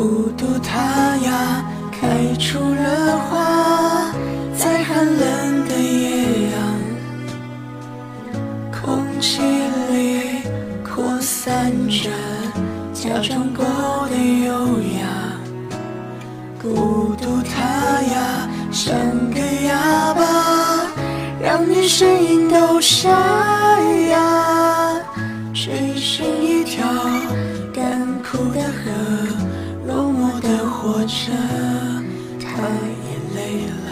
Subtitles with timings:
[0.00, 4.10] 孤独它呀，开出了花，
[4.56, 6.56] 在寒冷的夜啊，
[8.72, 9.42] 空气
[9.92, 10.40] 里
[10.82, 12.08] 扩散着
[12.94, 13.62] 假装过
[14.08, 14.16] 的
[14.46, 15.04] 优雅。
[16.62, 18.96] 孤独它呀，像
[19.34, 20.86] 个哑巴，
[21.42, 23.10] 让你声音都沙
[24.08, 24.94] 哑，
[25.52, 26.86] 追寻一条
[27.74, 29.59] 干枯的河。
[31.10, 31.32] 下
[32.38, 32.68] 他
[33.02, 33.89] 也累了。